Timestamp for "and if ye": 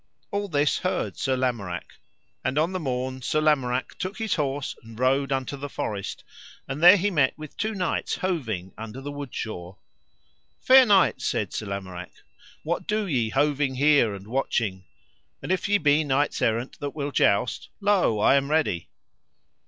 15.39-15.77